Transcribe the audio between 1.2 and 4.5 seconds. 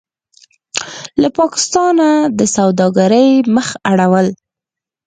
له پاکستانه د سوداګرۍ مخ اړول: